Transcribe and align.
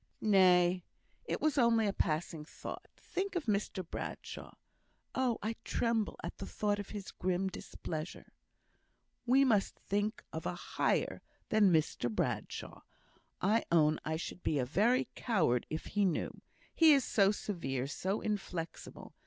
"Nay, 0.23 0.83
it 1.25 1.39
was 1.41 1.59
only 1.59 1.85
a 1.85 1.93
passing 1.93 2.43
thought. 2.43 2.87
Think 2.97 3.35
of 3.35 3.45
Mr 3.45 3.87
Bradshaw. 3.87 4.55
Oh! 5.13 5.37
I 5.43 5.57
tremble 5.63 6.15
at 6.23 6.37
the 6.39 6.47
thought 6.47 6.79
of 6.79 6.89
his 6.89 7.11
grim 7.11 7.49
displeasure." 7.49 8.33
"We 9.27 9.45
must 9.45 9.75
think 9.75 10.23
of 10.33 10.47
a 10.47 10.55
higher 10.55 11.21
than 11.49 11.71
Mr 11.71 12.09
Bradshaw. 12.09 12.81
I 13.41 13.63
own 13.71 13.99
I 14.03 14.15
should 14.15 14.41
be 14.41 14.57
a 14.57 14.65
very 14.65 15.07
coward, 15.13 15.67
if 15.69 15.85
he 15.85 16.03
knew. 16.03 16.41
He 16.73 16.93
is 16.93 17.05
so 17.05 17.31
severe, 17.31 17.85
so 17.85 18.21
inflexible. 18.21 19.13